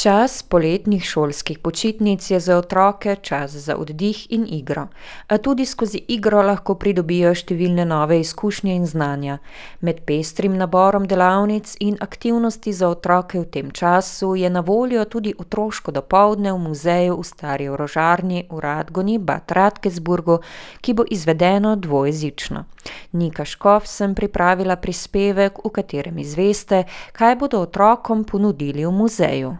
[0.00, 4.86] Čas poletnih šolskih počitnic je za otroke čas za oddih in igro,
[5.28, 9.36] a tudi skozi igro lahko pridobijo številne nove izkušnje in znanja.
[9.84, 15.34] Med pestrim naborom delavnic in aktivnosti za otroke v tem času je na voljo tudi
[15.38, 20.40] otroško dopoldne v muzeju v Stari orožarni v Radgoni Bad Radkersburgu,
[20.80, 22.64] ki bo izvedeno dvojezično.
[23.12, 29.58] Nika Škof sem pripravila prispevek, v katerem izveste, kaj bodo otrokom ponudili v muzeju.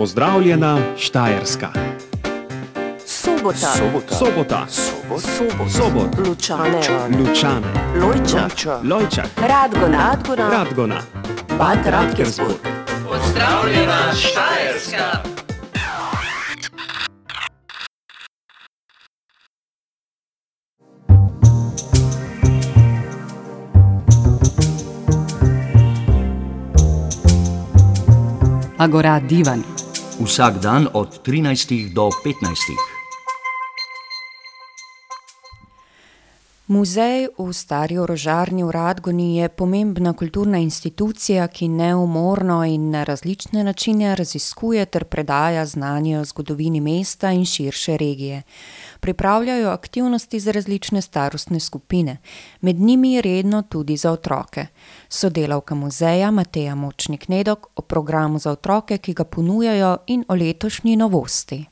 [0.00, 1.68] Pozdravljena Štajerska.
[3.06, 3.56] Sobota.
[3.56, 4.14] Sobota.
[4.14, 4.66] Sobota.
[4.68, 5.70] Sobot.
[5.70, 6.28] Sobot.
[6.28, 6.80] Lučane.
[7.18, 7.66] Lučane.
[7.96, 8.80] Lojča.
[8.84, 9.26] Lojčak.
[9.36, 9.98] Radgona.
[9.98, 10.50] Radgona.
[10.50, 11.00] Radgona.
[11.58, 12.56] Bad Radkersburg.
[13.08, 15.22] Pozdravljena Štajerska.
[28.80, 29.60] Agora Divan.
[30.24, 32.89] Vsak dan od 13 do 15.
[36.70, 43.64] Muzej v Stari orožarni v Radgoni je pomembna kulturna institucija, ki neumorno in na različne
[43.66, 48.42] načine raziskuje ter predaja znanje o zgodovini mesta in širše regije.
[49.00, 52.16] Pripravljajo aktivnosti za različne starostne skupine,
[52.60, 54.66] med njimi redno tudi za otroke.
[55.08, 60.96] Sodelavka muzeja Mateja Močnik Nedok o programu za otroke, ki ga ponujajo, in o letošnji
[60.96, 61.64] novosti.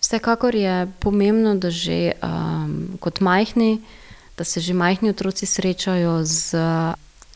[0.00, 3.78] Vsekakor je pomembno, da že um, kot majhni,
[4.38, 6.54] da se že majhni otroci srečajo z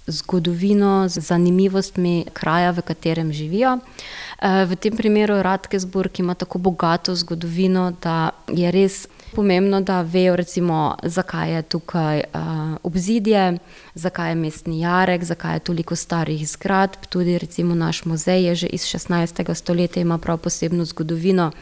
[0.07, 3.79] zgodovino, z zanimivostmi kraja, v katerem živijo.
[3.79, 10.37] Uh, v tem primeru Radkersburg ima tako bogato zgodovino, da je res pomembno, da vejo,
[10.37, 12.41] recimo, zakaj je tukaj uh,
[12.83, 13.59] obzidje,
[13.95, 17.07] zakaj je mestni jarek, zakaj je toliko starih zgradb.
[17.09, 19.55] Tudi recimo naš muzej je že iz 16.
[19.55, 21.53] stoletja, ima prav posebno zgodovino.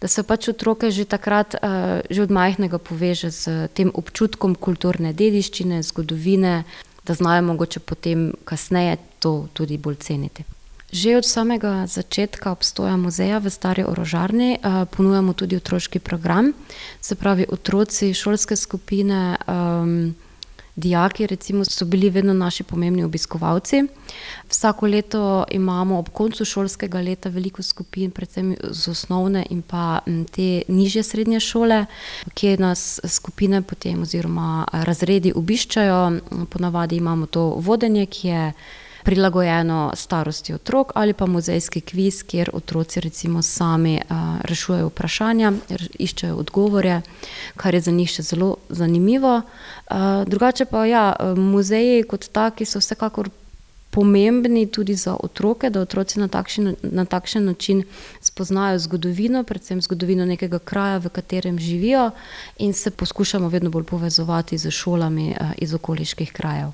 [0.00, 5.12] Da se pač otroke že takrat, uh, že od majhnega poveže z tem občutkom kulturne
[5.12, 6.64] dediščine, zgodovine,
[7.04, 10.44] da znajo mogoče potem kasneje to tudi bolj ceniti.
[10.90, 16.52] Že od samega začetka obstoja muzeja v Stari orožarni uh, ponujamo tudi otroški program,
[17.00, 20.14] se pravi otroci, šolske skupine, um,
[20.80, 23.84] dijaki recimo so bili vedno naši pomembni obiskovalci.
[24.48, 30.00] Vsako leto imamo ob koncu šolskega leta veliko skupin, predvsem z osnovne in pa
[30.32, 31.84] te nižje srednje šole,
[32.34, 36.20] kjer nas skupine potem oziroma razredi obiščajo.
[36.50, 38.52] Ponavadi imamo to vodenje, ki je
[39.02, 45.52] prilagojeno starosti otrok, ali pa muzejski kviz, kjer otroci recimo sami uh, rešujejo vprašanja,
[45.98, 47.00] iščejo odgovore,
[47.56, 49.40] kar je za njih še zelo zanimivo.
[49.40, 51.04] Uh, drugače pa ja,
[51.36, 53.30] muzeji kot taki so vsekakor.
[53.90, 57.80] Pomembni tudi za otroke, da otroci na takšen, na takšen način
[58.22, 62.10] spoznajo zgodovino, predvsem zgodovino nekega kraja, v katerem živijo,
[62.58, 66.70] in se poskušamo vedno bolj povezovati z šolami iz okoliških krajev.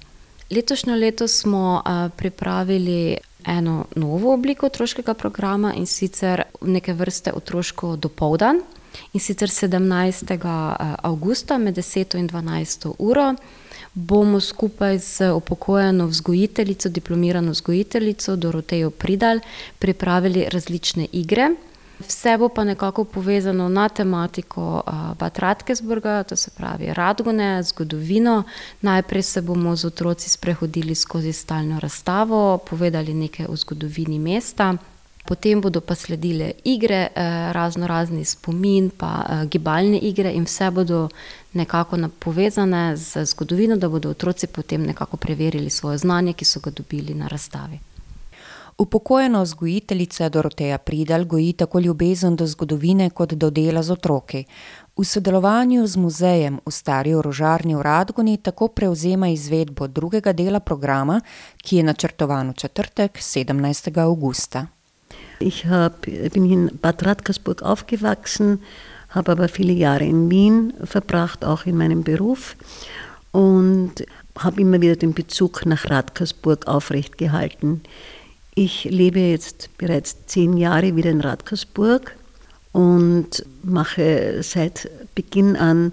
[0.50, 1.82] Letošnjo leto smo
[2.16, 8.60] pripravili eno novo obliko otroškega programa in sicer neke vrste otroško dopoldan.
[9.12, 10.38] In sicer 17.
[11.02, 13.34] avgusta med 10 in 12 uro
[13.94, 19.40] bomo skupaj z upokojeno vzgojiteljico, diplomirano vzgojiteljico Dorotejo Pridal
[19.78, 21.50] pripravili različne igre.
[21.98, 24.82] Vse bo pa nekako povezano na tematiko
[25.18, 28.42] Bad Radkersburga, to se pravi Radgone, zgodovino.
[28.80, 34.74] Najprej se bomo z otroci sprehodili skozi stalno razstavo, povedali nekaj o zgodovini mesta.
[35.26, 37.08] Potem bodo pa sledile igre,
[37.52, 41.08] razno razni spomin, pa gibalne igre, in vse bodo
[41.52, 46.70] nekako povezane z zgodovino, da bodo otroci potem nekako preverili svoje znanje, ki so ga
[46.70, 47.78] dobili na razstavi.
[48.78, 54.44] Upokojena vzgojiteljica Doroteja Pridal goji tako ljubezen do zgodovine kot do dela z otroki.
[54.96, 61.20] V sodelovanju z muzejem v Stari orožarni v Radgoni tako prevzema izvedbo drugega dela programa,
[61.56, 63.98] ki je načrtovan v četrtek, 17.
[63.98, 64.66] augusta.
[65.40, 68.58] Ich hab, bin in Bad Radkersburg aufgewachsen,
[69.08, 72.56] habe aber viele Jahre in Wien verbracht, auch in meinem Beruf.
[73.32, 74.04] Und
[74.38, 77.80] habe immer wieder den Bezug nach Radkersburg aufrecht gehalten.
[78.58, 82.16] Ich lebe jetzt bereits zehn Jahre wieder in Radkersburg
[82.72, 85.92] und mache seit Beginn an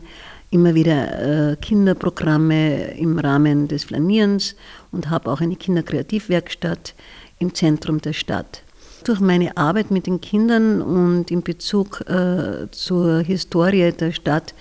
[0.50, 4.56] immer wieder äh, Kinderprogramme im Rahmen des Flanierens
[4.94, 6.96] und habe auch eine Kinderkreativwerkstatt
[7.40, 8.64] im Zentrum der Stadt.
[9.04, 14.54] Durch meine Arbeit mit den Kindern und in Bezug äh, zur Historie der Stadt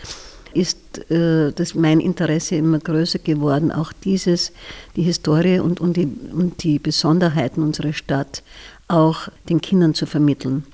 [0.55, 4.53] ist äh, das mein Interesse immer größer geworden, auch dieses,
[4.97, 8.43] die Historie und, und, die, und die Besonderheiten unserer Stadt
[8.89, 10.65] auch den Kindern zu vermitteln.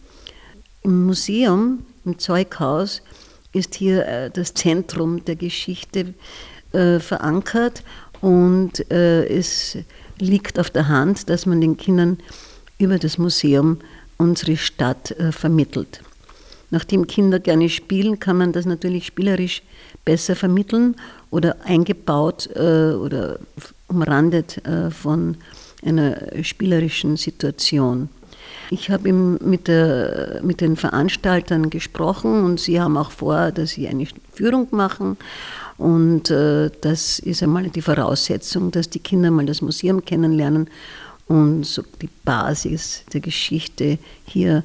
[0.83, 3.03] Im Museum, im Zeughaus,
[3.53, 6.15] ist hier äh, das Zentrum der Geschichte
[6.73, 7.83] äh, verankert
[8.21, 9.79] und äh, es
[10.19, 12.19] liegt auf der Hand, dass man den Kindern
[12.79, 13.79] über das Museum
[14.17, 16.03] unsere Stadt äh, vermittelt.
[16.71, 19.63] Nachdem Kinder gerne spielen, kann man das natürlich spielerisch
[20.05, 20.97] besser vermitteln
[21.31, 23.39] oder eingebaut äh, oder
[23.89, 25.37] umrandet äh, von
[25.83, 28.09] einer spielerischen Situation.
[28.71, 29.71] Ich habe mit,
[30.43, 35.17] mit den Veranstaltern gesprochen und sie haben auch vor, dass sie eine Führung machen.
[35.79, 40.69] Und äh, das ist einmal die Voraussetzung, dass die Kinder mal das Museum kennenlernen
[41.29, 44.65] und so die Basis der Geschichte hier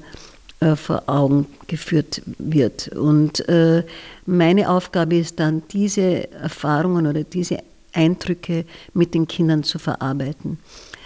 [0.75, 2.89] vor Augen geführt wird.
[2.89, 3.83] Und äh,
[4.25, 7.59] meine Aufgabe ist dann, diese Erfahrungen oder diese
[7.93, 10.57] Eindrücke mit den Kindern zu verarbeiten.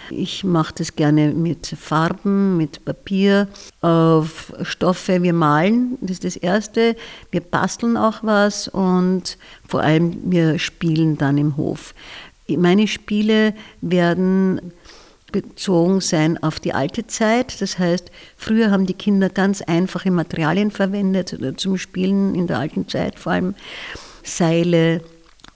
[0.10, 3.48] Ich mache das gerne mit Farben, mit Papier,
[3.82, 5.22] auf Stoffe.
[5.22, 6.96] Wir malen, das ist das Erste.
[7.32, 9.38] Wir basteln auch was und
[9.68, 11.94] vor allem wir spielen dann im Hof.
[12.48, 14.72] Meine Spiele werden
[15.32, 17.62] bezogen sein auf die alte Zeit.
[17.62, 22.60] Das heißt, früher haben die Kinder ganz einfache Materialien verwendet äh, zum Spielen in der
[22.60, 23.56] alten Zeit, vor allem
[24.24, 25.02] Seile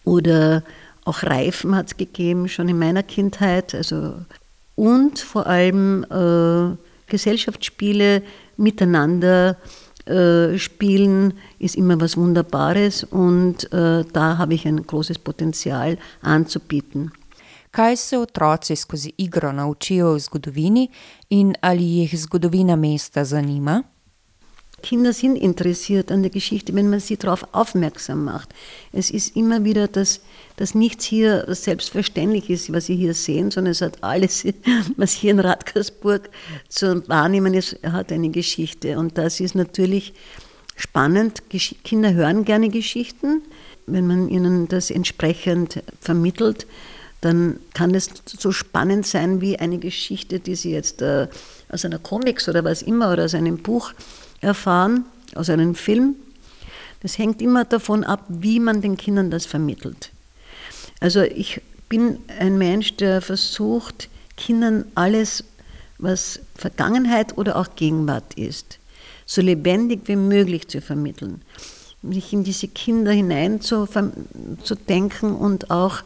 [0.03, 0.63] oder
[1.03, 3.73] auch Reifen hat es gegeben, schon in meiner Kindheit.
[3.73, 4.15] Also,
[4.75, 6.75] und vor allem äh,
[7.07, 8.23] Gesellschaftsspiele
[8.57, 9.57] miteinander
[10.05, 17.11] äh, spielen ist immer was Wunderbares und äh, da habe ich ein großes Potenzial anzubieten.
[17.71, 20.89] Kaj se otroci skozi igro naučijo o zgodovini
[21.29, 23.83] in ali jih zgodovina mesta zanima?
[24.81, 28.49] Kinder sind interessiert an der Geschichte, wenn man sie darauf aufmerksam macht.
[28.91, 30.21] Es ist immer wieder, dass,
[30.55, 34.43] dass nichts hier selbstverständlich ist, was Sie hier sehen, sondern es hat alles,
[34.97, 36.29] was hier in Radkersburg
[36.67, 38.97] zu wahrnehmen ist, hat eine Geschichte.
[38.97, 40.13] Und das ist natürlich
[40.75, 41.43] spannend.
[41.83, 43.43] Kinder hören gerne Geschichten,
[43.85, 46.65] wenn man ihnen das entsprechend vermittelt
[47.21, 51.27] dann kann es so spannend sein wie eine Geschichte, die Sie jetzt äh,
[51.69, 53.93] aus einer Comics oder was immer oder aus einem Buch
[54.41, 56.15] erfahren, aus einem Film.
[57.01, 60.11] Das hängt immer davon ab, wie man den Kindern das vermittelt.
[60.99, 65.43] Also ich bin ein Mensch, der versucht, Kindern alles,
[65.99, 68.79] was Vergangenheit oder auch Gegenwart ist,
[69.25, 71.41] so lebendig wie möglich zu vermitteln.
[72.01, 73.87] Sich in diese Kinder hinein zu,
[74.63, 76.01] zu denken und auch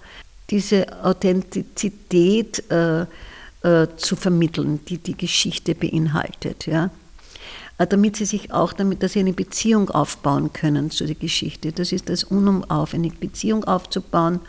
[0.49, 3.05] diese Authentizität äh,
[3.63, 6.67] äh, zu vermitteln, die die Geschichte beinhaltet.
[6.67, 6.91] Ja?
[7.77, 11.71] Äh, damit sie sich auch, damit dass sie eine Beziehung aufbauen können zu der Geschichte.
[11.71, 14.39] Das ist das Unum auf, eine Beziehung aufzubauen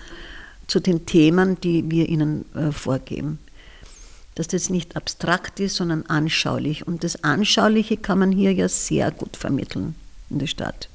[0.67, 3.39] zu den Themen, die wir ihnen äh, vorgeben.
[4.35, 6.87] Dass das nicht abstrakt ist, sondern anschaulich.
[6.87, 9.95] Und das Anschauliche kann man hier ja sehr gut vermitteln
[10.29, 10.91] in der Stadt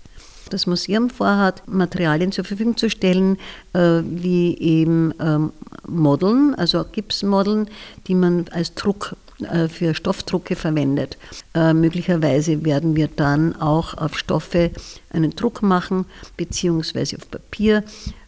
[0.54, 3.38] das Museum vorhat, Materialien zur Verfügung zu stellen,
[3.74, 5.52] äh, wie eben ähm,
[5.88, 7.68] Modeln, also Gipsmodeln,
[8.08, 11.18] die man als Druck äh, für Stoffdrucke verwendet.
[11.54, 14.72] Äh, möglicherweise werden wir dann auch auf Stoffe
[15.12, 16.06] einen Druck machen,
[16.38, 17.84] beziehungsweise auf Papier.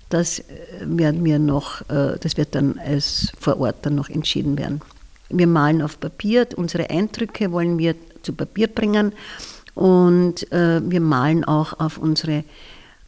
[0.09, 0.43] Das
[0.79, 4.79] werden wir noch, das wird dann als vor Ort dann noch entschieden werden.
[5.29, 9.13] Wir malen auf Papier, unsere Eindrücke wollen wir zu Papier bringen
[9.75, 12.43] und äh, wir malen auch auf unsere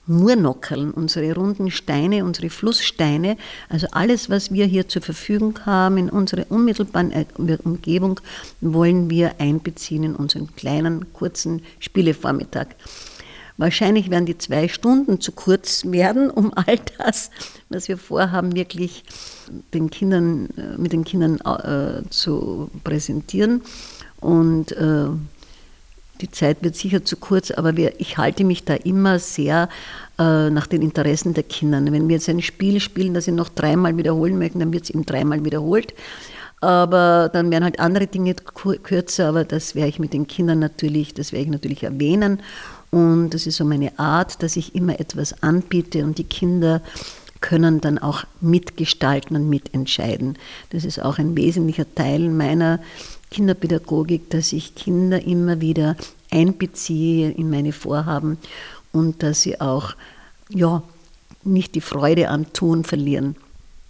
[0.08, 3.38] Murnockeln, unsere runden Steine, unsere Flusssteine,
[3.70, 7.26] also alles, was wir hier zur Verfügung haben in unserer unmittelbaren
[7.64, 8.20] Umgebung,
[8.62, 12.68] wollen wir einbeziehen in unseren kleinen, kurzen Spielevormittag.
[13.58, 17.32] Wahrscheinlich werden die zwei Stunden zu kurz werden, um all das,
[17.70, 19.04] was wir vorhaben, wirklich
[19.74, 23.62] den Kindern, äh, mit den Kindern äh, zu präsentieren.
[24.20, 25.08] Und äh,
[26.22, 29.70] die Zeit wird sicher zu kurz, aber wir, ich halte mich da immer sehr
[30.18, 31.82] äh, nach den Interessen der Kinder.
[31.84, 34.90] Wenn wir jetzt ein Spiel spielen, das sie noch dreimal wiederholen möchten, dann wird es
[34.90, 35.94] eben dreimal wiederholt.
[36.62, 41.14] Aber dann werden halt andere Dinge kürzer, aber das werde ich mit den Kindern natürlich,
[41.14, 42.40] das werde ich natürlich erwähnen.
[42.92, 46.82] Und das ist so meine Art, dass ich immer etwas anbiete und die Kinder
[47.42, 50.38] können dann auch mitgestalten und mitentscheiden.
[50.72, 52.80] Das ist auch ein wesentlicher Teil meiner
[53.36, 55.98] Kinderpädagogik, dass ich Kinder immer wieder
[56.32, 58.38] einbeziehe in meine Vorhaben
[58.94, 59.94] und dass sie auch
[60.48, 60.84] ja,
[61.44, 63.36] nicht die Freude am Tun verlieren.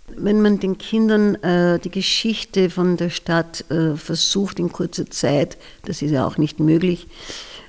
[0.08, 5.58] Wenn man den Kindern äh, die Geschichte von der Stadt äh, versucht in kurzer Zeit,
[5.84, 7.06] das ist ja auch nicht möglich,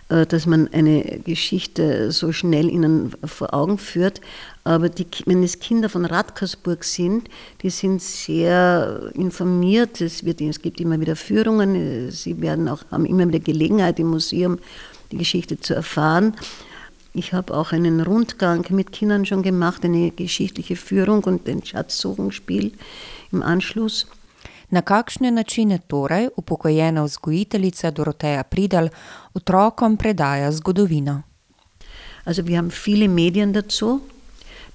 [0.09, 4.21] dass man eine Geschichte so schnell ihnen vor Augen führt.
[4.63, 7.29] Aber die, wenn es Kinder von Radkersburg sind,
[7.63, 10.01] die sind sehr informiert.
[10.01, 12.11] Es, wird, es gibt immer wieder Führungen.
[12.13, 14.59] Sie werden auch, haben immer wieder Gelegenheit im Museum
[15.11, 16.35] die Geschichte zu erfahren.
[17.13, 22.73] Ich habe auch einen Rundgang mit Kindern schon gemacht, eine geschichtliche Führung und ein Schatzsuchungsspiel
[23.33, 24.07] im Anschluss.
[24.71, 28.89] Na kakšne načine torej upokojena vzgojiteljica Doroteja Pridal
[29.35, 31.23] otrokom predaja zgodovino?
[32.25, 34.01] Also wir haben viele Medien dazu.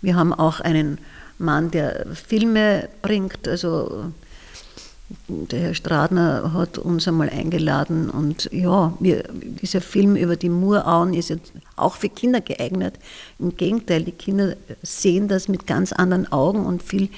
[0.02, 0.98] Wir haben auch einen
[1.38, 3.48] Mann, der Filme bringt.
[3.48, 4.12] Also
[5.28, 11.14] der Herr Stradner hat uns einmal eingeladen und ja, wir, dieser Film über die Murauen
[11.14, 12.96] ist jetzt auch für Kinder geeignet.
[13.40, 17.10] Im Gegenteil, die Kinder sehen das mit ganz anderen Augen und viel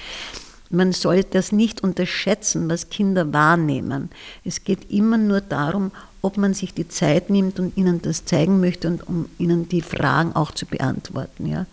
[0.74, 4.10] man soll das nicht unterschätzen, was Kinder wahrnehmen.
[4.44, 8.60] Es geht immer nur darum, ob man sich die Zeit nimmt und ihnen das zeigen
[8.60, 11.48] möchte und um ihnen die Fragen auch zu beantworten.
[11.48, 11.66] Ja.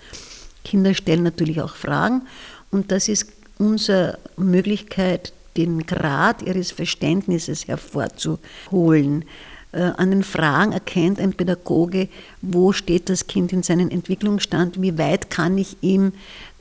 [0.64, 2.22] Kinder stellen natürlich auch Fragen
[2.70, 3.26] und das ist
[3.58, 9.24] unsere Möglichkeit, den Grad ihres Verständnisses hervorzuholen.
[9.72, 12.08] Äh, an den Fragen erkennt ein Pädagoge,
[12.42, 16.12] wo steht das Kind in seinem Entwicklungsstand, wie weit kann ich ihm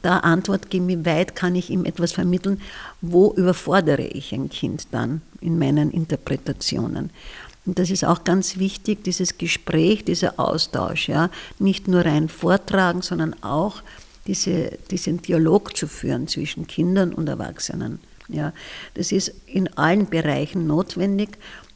[0.02, 2.62] da Antwort geben, wie weit kann ich ihm etwas vermitteln,
[3.02, 7.10] wo überfordere ich ein Kind dann in meinen Interpretationen.
[7.66, 11.30] Und das ist auch ganz wichtig, dieses Gespräch, dieser Austausch, ja,
[11.60, 13.84] nicht nur rein vortragen, sondern auch
[14.28, 18.00] diese, diesen Dialog zu führen zwischen Kindern und Erwachsenen.
[18.28, 18.54] Ja,
[18.94, 21.30] das ist in allen Bereichen notwendig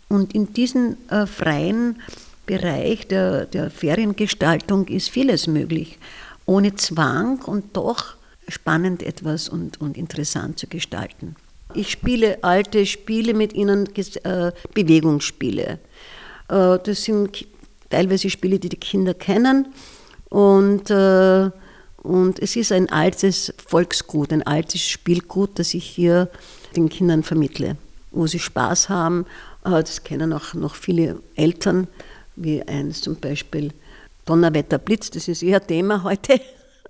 [0.07, 1.99] und in diesem äh, freien
[2.45, 5.97] Bereich der, der Feriengestaltung ist vieles möglich
[6.45, 8.15] ohne Zwang und doch
[8.47, 11.35] spannend etwas und, und interessant zu gestalten.
[11.73, 15.79] Ich spiele alte Spiele mit ihnen, äh, Bewegungsspiele.
[16.49, 17.45] Äh, das sind
[17.89, 19.67] teilweise Spiele, die die Kinder kennen
[20.29, 21.49] und, äh,
[21.97, 26.29] und es ist ein altes Volksgut, ein altes Spielgut, das ich hier
[26.75, 27.77] den Kindern vermittle,
[28.11, 29.25] wo sie Spaß haben.
[29.63, 31.87] Äh, das kennen auch noch viele Eltern,
[32.35, 33.71] wie eins zum Beispiel
[34.25, 36.39] Donnerwetter, Blitz, das ist eher Thema heute.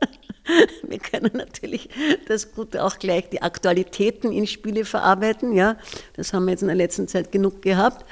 [0.88, 1.90] Wir können natürlich
[2.28, 5.54] das gut auch gleich die Aktualitäten in Spiele verarbeiten.
[5.54, 5.78] Ja,
[6.16, 8.06] das haben wir jetzt in der letzten Zeit genug gehabt.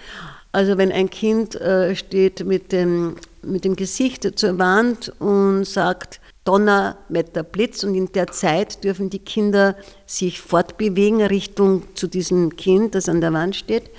[0.53, 6.19] Also wenn ein Kind äh, steht mit dem, mit dem Gesicht zur Wand und sagt
[6.43, 9.75] Donnerwetter, Blitz und in der Zeit dürfen die Kinder
[10.05, 13.91] sich fortbewegen Richtung zu diesem Kind, das an der Wand steht.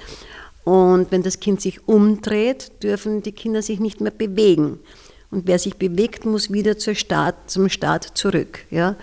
[0.64, 4.78] Und wenn das Kind sich umdreht, dürfen die Kinder sich nicht mehr bewegen.
[5.32, 8.66] Und wer sich bewegt, muss wieder zur Start, zum Start zurück.
[8.70, 8.96] Ja?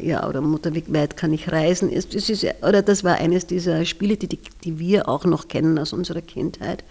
[0.00, 1.90] Ja, oder wie weit kann ich reisen?
[1.94, 5.92] Das ist, oder das war eines dieser Spiele, die, die wir auch noch kennen aus
[5.92, 6.82] unserer Kindheit.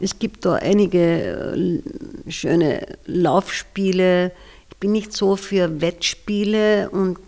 [0.00, 1.82] Es gibt da einige
[2.26, 4.30] äh, schöne Laufspiele.
[4.70, 7.18] Ich bin nicht so für Wettspiele und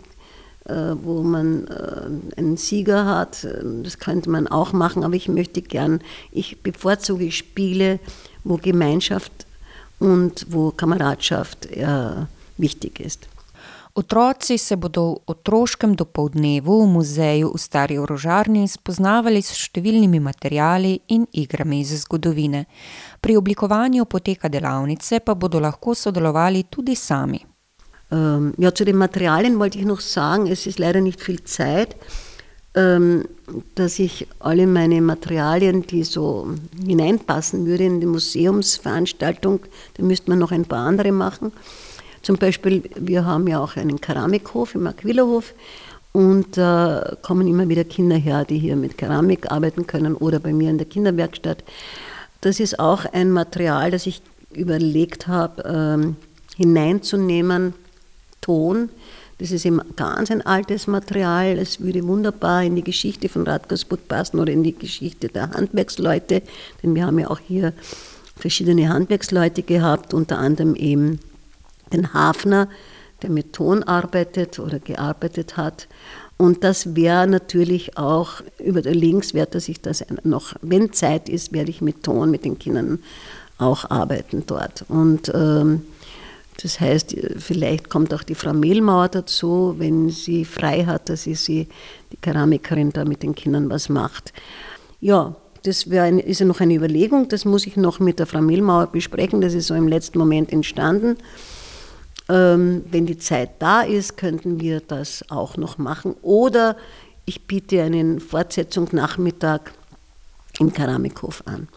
[0.65, 3.45] äh, wo man äh, einen Sieger hat.
[3.83, 5.99] Das könnte man auch machen, aber ich möchte gern,
[6.31, 7.99] ich bevorzuge Spiele,
[8.45, 9.45] wo Gemeinschaft
[10.01, 12.25] und wo Kameradschaft äh,
[12.57, 13.27] wichtig ist.
[13.93, 20.93] Otroci se bodo v otroškem dopoldnevu v muzeju v Stari orožarni spoznavali s številnimi materijali
[21.11, 22.65] in igrami iz zgodovine.
[23.19, 27.43] Pri oblikovanju poteka delavnice pa bodo lahko sodelovali tudi sami.
[28.11, 31.95] Um, ja, zu den Materialien wollte ich noch sagen, es ist leider nicht viel Zeit.
[32.73, 33.25] Ähm,
[33.75, 36.47] dass ich alle meine Materialien, die so
[36.85, 39.59] hineinpassen würden in die Museumsveranstaltung,
[39.95, 41.51] da müsste man noch ein paar andere machen.
[42.21, 45.53] Zum Beispiel, wir haben ja auch einen Keramikhof im Aquilahof
[46.13, 50.39] und da äh, kommen immer wieder Kinder her, die hier mit Keramik arbeiten können oder
[50.39, 51.63] bei mir in der Kinderwerkstatt.
[52.41, 56.15] Das ist auch ein Material, das ich überlegt habe, ähm,
[56.57, 57.73] hineinzunehmen,
[58.41, 58.89] Ton,
[59.41, 61.57] das ist eben ganz ein altes Material.
[61.57, 66.43] Es würde wunderbar in die Geschichte von Radgersburg passen oder in die Geschichte der Handwerksleute,
[66.83, 67.73] denn wir haben ja auch hier
[68.35, 71.19] verschiedene Handwerksleute gehabt, unter anderem eben
[71.91, 72.69] den Hafner,
[73.23, 75.87] der mit Ton arbeitet oder gearbeitet hat.
[76.37, 81.51] Und das wäre natürlich auch über der Links, dass ich das noch, wenn Zeit ist,
[81.51, 82.99] werde ich mit Ton mit den Kindern
[83.57, 84.85] auch arbeiten dort.
[84.87, 85.81] Und ähm,
[86.61, 91.35] das heißt, vielleicht kommt auch die Frau Mehlmauer dazu, wenn sie frei hat, dass sie,
[91.35, 91.67] sie
[92.11, 94.33] die Keramikerin da mit den Kindern was macht.
[94.99, 98.41] Ja, das ein, ist ja noch eine Überlegung, das muss ich noch mit der Frau
[98.41, 101.17] Mehlmauer besprechen, das ist so im letzten Moment entstanden.
[102.29, 106.15] Ähm, wenn die Zeit da ist, könnten wir das auch noch machen.
[106.21, 106.77] Oder
[107.25, 109.73] ich biete einen Fortsetzung Nachmittag
[110.59, 111.67] im Keramikhof an.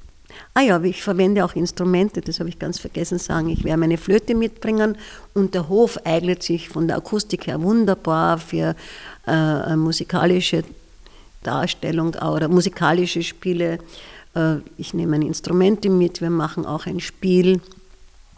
[0.55, 3.49] Ah ja, ich verwende auch Instrumente, das habe ich ganz vergessen zu sagen.
[3.49, 4.97] Ich werde meine Flöte mitbringen
[5.35, 8.75] und der Hof eignet sich von der Akustik her wunderbar für
[9.27, 10.65] äh, musikalische
[11.43, 13.79] Darstellung oder musikalische Spiele.
[14.35, 17.61] Äh, ich nehme meine Instrumente mit, wir machen auch ein Spiel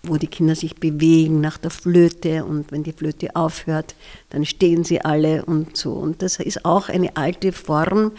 [0.08, 3.94] wo die Kinder sich bewegen nach der Flöte und wenn die Flöte aufhört,
[4.30, 5.92] dann stehen sie alle und so.
[5.92, 8.12] Und das ist auch eine alte Form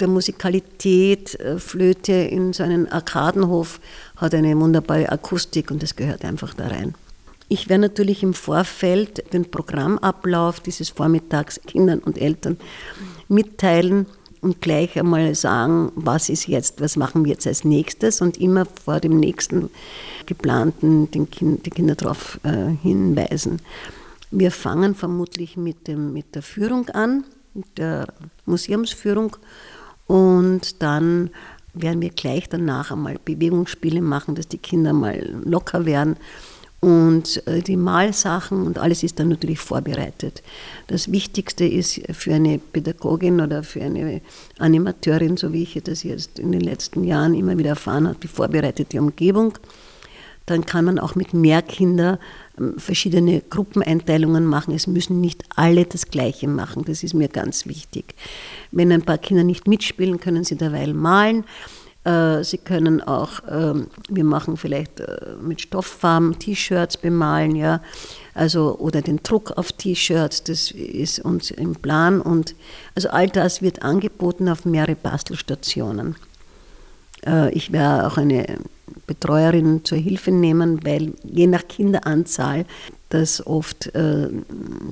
[0.00, 1.38] der Musikalität.
[1.40, 3.80] Äh, Flöte in so einem Arkadenhof
[4.16, 6.94] hat eine wunderbare Akustik und das gehört einfach da rein.
[7.48, 12.56] Ich werde natürlich im Vorfeld den Programmablauf dieses Vormittags Kindern und Eltern
[13.28, 14.06] mitteilen
[14.40, 18.66] und gleich einmal sagen, was ist jetzt, was machen wir jetzt als nächstes und immer
[18.66, 19.70] vor dem nächsten
[20.26, 23.60] geplanten den kind, die Kinder darauf äh, hinweisen.
[24.30, 27.24] Wir fangen vermutlich mit, dem, mit der Führung an,
[27.54, 28.08] mit der
[28.46, 29.36] Museumsführung
[30.06, 31.30] und dann
[31.74, 36.16] werden wir gleich danach einmal Bewegungsspiele machen, dass die Kinder mal locker werden.
[36.80, 40.42] Und äh, die Malsachen und alles ist dann natürlich vorbereitet.
[40.86, 44.20] Das Wichtigste ist für eine Pädagogin oder für eine
[44.58, 48.28] Animateurin, so wie ich das jetzt in den letzten Jahren immer wieder erfahren habe, die
[48.28, 49.54] vorbereitete Umgebung.
[50.46, 52.18] Dann kann man auch mit mehr Kindern
[52.58, 54.74] ähm, verschiedene Gruppeneinteilungen machen.
[54.74, 56.84] Es müssen nicht alle das Gleiche machen.
[56.84, 58.14] Das ist mir ganz wichtig.
[58.70, 61.44] Wenn ein paar Kinder nicht mitspielen, können sie derweil malen.
[62.04, 67.80] Äh, sie können auch, ähm, wir machen vielleicht äh, mit Stofffarben T-Shirts bemalen, ja,
[68.34, 72.54] also oder den Druck auf T-Shirts, das ist uns im Plan und
[72.94, 76.16] also all das wird angeboten auf mehrere Bastelstationen.
[77.26, 78.58] Äh, ich werde auch eine
[79.06, 82.66] Betreuerin zur Hilfe nehmen, weil je nach Kinderanzahl
[83.08, 84.44] das oft dann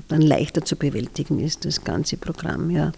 [0.09, 2.93] leichter zu bewältigen ist, das ganze Programm, ja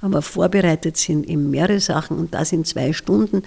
[0.00, 3.42] aber vorbereitet sind eben mehrere Sachen und das in zwei Stunden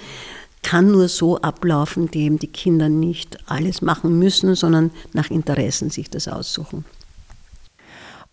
[0.62, 6.10] kann nur so ablaufen, indem die Kinder nicht alles machen müssen, sondern nach Interessen sich
[6.10, 6.84] das aussuchen.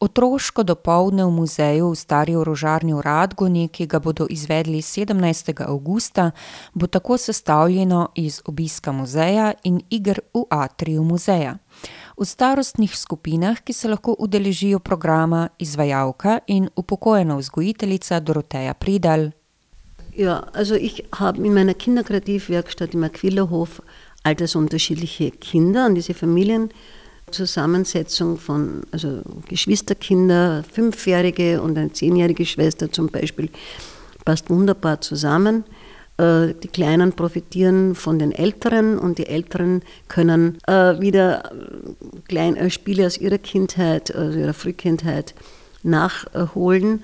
[0.00, 5.62] Otroško dopoldne v muzeju v stari orožarni v Radguni, ki ga bodo izvedli 17.
[5.64, 6.30] avgusta,
[6.74, 11.56] bo tako sestavljeno iz obiska muzeja in iger v atriju muzeja.
[12.18, 19.30] V starostnih skupinah, ki se lahko udeležijo programa, izvajalka in upokojena vzgojiteljica Doroteja Pridal.
[20.16, 23.80] Ja, also ich habe in meiner Kinderkreativwerkstatt im Aquillerhof
[24.24, 26.14] altersunterschiedliche Kinder und diese
[27.26, 33.50] Familienzusammensetzung von also Geschwisterkinder, fünfjährige und eine zehnjährige Schwester zum Beispiel,
[34.24, 35.64] passt wunderbar zusammen.
[36.18, 41.50] Äh, die Kleinen profitieren von den Älteren und die Älteren können äh, wieder
[42.28, 45.34] äh, Spiele aus ihrer Kindheit, also ihrer Frühkindheit
[45.82, 47.02] nachholen.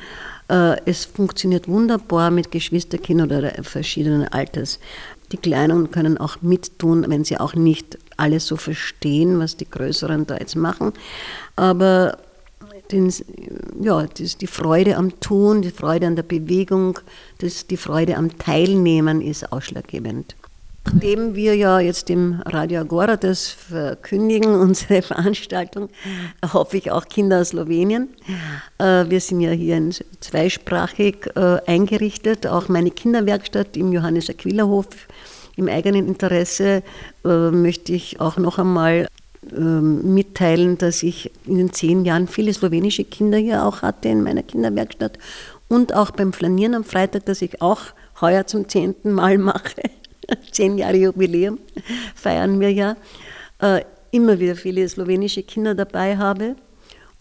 [0.84, 4.80] Es funktioniert wunderbar mit Geschwisterkindern oder verschiedenen Alters.
[5.32, 10.26] Die Kleinen können auch mittun, wenn sie auch nicht alles so verstehen, was die Größeren
[10.26, 10.92] da jetzt machen.
[11.56, 12.18] Aber
[12.92, 13.12] den,
[13.80, 16.98] ja, das, die Freude am Tun, die Freude an der Bewegung,
[17.38, 20.36] das, die Freude am Teilnehmen ist ausschlaggebend.
[20.84, 25.88] Nachdem wir ja jetzt im Radio Agora das verkündigen, unsere Veranstaltung,
[26.52, 28.08] hoffe ich auch Kinder aus Slowenien.
[28.78, 29.80] Äh, wir sind ja hier
[30.20, 32.46] zweisprachig äh, eingerichtet.
[32.48, 34.88] Auch meine Kinderwerkstatt im Johannes Aquila Hof
[35.56, 36.82] im eigenen Interesse
[37.24, 39.06] äh, möchte ich auch noch einmal
[39.50, 44.22] ähm, mitteilen, dass ich in den zehn Jahren viele slowenische Kinder hier auch hatte in
[44.22, 45.18] meiner Kinderwerkstatt
[45.68, 47.80] und auch beim Flanieren am Freitag, das ich auch
[48.20, 49.82] heuer zum zehnten Mal mache.
[50.52, 51.58] Zehn Jahre Jubiläum
[52.14, 52.96] feiern wir ja.
[53.58, 56.56] Äh, immer wieder viele slowenische Kinder dabei habe.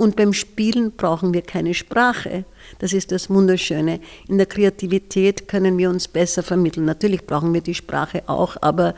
[0.02, 2.44] Und beim Spielen brauchen wir keine Sprache.
[2.80, 4.00] Das ist das Wunderschöne.
[4.28, 6.86] In der Kreativität können wir uns besser vermitteln.
[6.86, 8.96] Natürlich brauchen wir die Sprache auch, aber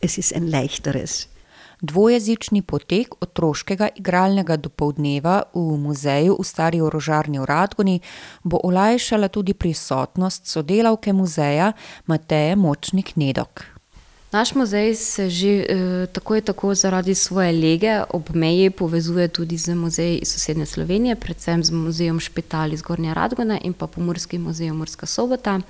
[0.00, 1.28] es ist ein leichteres.
[1.82, 7.98] Dvojezični potek otroškega igralnega dopoldneva v muzeju v stari orožarni v Radguni
[8.44, 11.72] bo olajšala tudi prisotnost sodelavke muzeja
[12.06, 13.79] Mateje Močnik Nedok.
[14.32, 19.56] Naš muzej se že eh, tako in tako zaradi svoje lege ob meji povezuje tudi
[19.56, 24.42] z muzeji iz sosednje Slovenije, predvsem z muzejem Špital iz Gornja Radgona in pa Pomorskim
[24.42, 25.60] muzejem Murska sobota.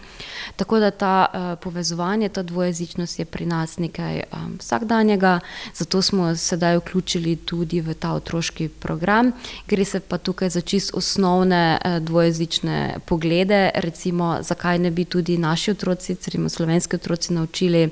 [0.57, 4.27] Tako da ta eh, povezovanje, ta dvojezičnost je pri nas nekaj eh,
[4.59, 5.41] vsakdanjega,
[5.75, 9.33] zato smo sedaj vključili tudi v ta otroški program.
[9.69, 15.39] Gre se pa tukaj za čist osnovne eh, dvojezične poglede, recimo zakaj ne bi tudi
[15.39, 17.91] naši otroci, recimo slovenski otroci naučili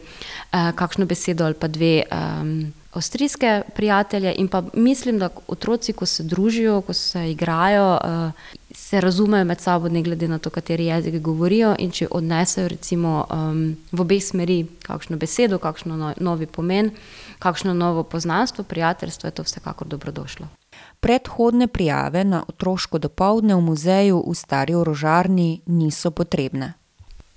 [0.58, 4.35] Eh, kakšno besedo ali pa dve um, avstrijske prijatelje.
[4.39, 8.33] In pa mislim, da otroci, ko se družijo, ko se igrajo, uh,
[8.75, 13.27] se razumejo med sabo, ne glede na to, kateri jezik govorijo, in če odnesejo recimo
[13.31, 16.91] um, v obeh smeri kakšno besedo, kakšno no, novi pomen,
[17.39, 20.49] kakšno novo poznanstvo, prijateljstvo, je to vsekakor dobrodošlo.
[21.01, 26.73] Predhodne prijave na otroško dopoledne v muzeju v Stari orožarni niso potrebne.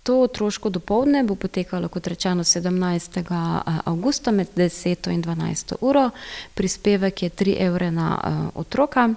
[0.04, 3.22] To otroško dopoledne bo potekalo, kot rečeno, 17.
[3.86, 6.10] avgusta med 10 in 12 uro.
[6.54, 9.10] Prispevek je 3 evre na uh, otroka.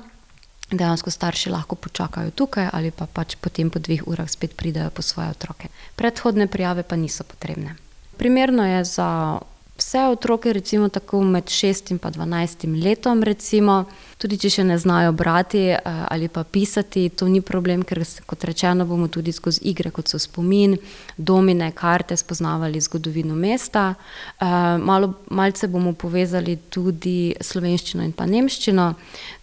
[0.70, 5.02] Dejansko starši lahko počakajo tukaj ali pa pač potem po dveh urah spet pridajo po
[5.02, 5.68] svoje otroke.
[5.96, 7.76] Predhodne prijave pa niso potrebne.
[8.16, 9.38] Primerno je za
[9.76, 13.84] vse otroke, recimo tako med 6 in 12 letom, recimo,
[14.18, 18.44] tudi če še ne znajo brati eh, ali pa pisati, to ni problem, ker kot
[18.44, 20.76] rečeno bomo tudi skozi igre, kot so spomin,
[21.16, 23.94] domine, karte, spoznavali zgodovino mesta.
[23.94, 28.92] Eh, malo, malce bomo povezali tudi slovenščino in pa nemščino,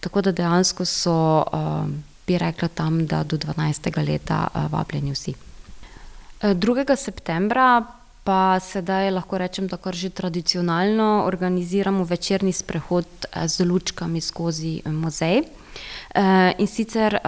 [0.00, 1.86] tako da dejansko so, eh,
[2.26, 3.90] bi rekla tam, da do 12.
[4.06, 5.34] leta vabljeni vsi.
[6.42, 6.96] 2.
[6.96, 7.82] septembra
[8.24, 14.80] pa sedaj lahko rečem, da kar že tradicionalno organiziramo večerni sprehod eh, z lučkami skozi
[14.84, 15.42] eh, muzej.
[16.14, 17.18] Eh, in sicer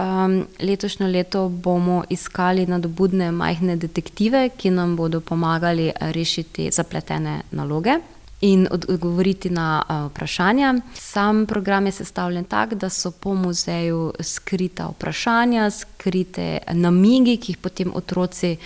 [0.59, 7.99] letošnjo leto bomo iskali nadobudne majhne detektive, ki nam bodo pomagali rešiti zapletene naloge
[8.41, 10.73] in odgovoriti na vprašanja.
[10.93, 17.57] Sam program je sestavljen tako, da so po muzeju skrita vprašanja, skrite namigi, ki jih
[17.57, 18.57] potem otroci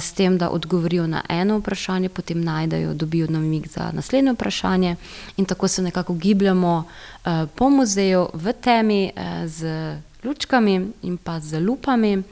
[0.00, 4.96] s tem, da odgovorijo na eno vprašanje, potem najdejo, dobijo namig za naslednje vprašanje
[5.36, 6.84] in tako se nekako gibljamo
[7.54, 9.10] po muzeju v temi
[9.46, 9.66] z
[10.24, 12.22] lučkami in pa z lupami.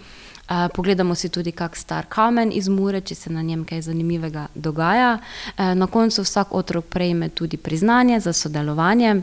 [0.49, 4.47] Uh, pogledamo si tudi, kak star kamen iz Mure, če se na njem kaj zanimivega
[4.55, 5.19] dogaja.
[5.19, 9.21] Uh, na koncu vsak otrok prejme tudi priznanje za sodelovanje.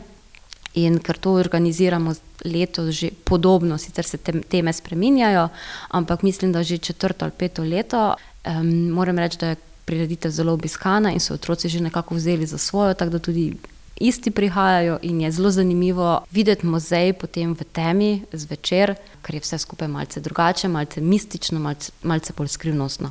[0.76, 2.12] In ker to organiziramo
[2.44, 5.48] letos, že podobno, sicer se te, teme spreminjajo,
[5.88, 10.52] ampak mislim, da že četrto ali peto leto, um, moram reči, da je prireditev zelo
[10.52, 13.54] obiskana in so otroci že nekako vzeli za svojo, tako da tudi
[14.00, 19.58] isti prihajajo in je zelo zanimivo videti muzej potem v temi zvečer, ker je vse
[19.58, 23.10] skupaj malce drugače, malce mistično, malce, malce bolj skrivnostno.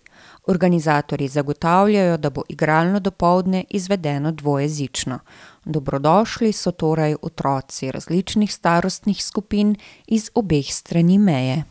[0.47, 5.19] Organizatorji zagotavljajo, da bo igralno dopoldne izvedeno dvojezično.
[5.65, 9.77] Dobrodošli so torej otroci različnih starostnih skupin
[10.07, 11.65] iz obeh strani meje.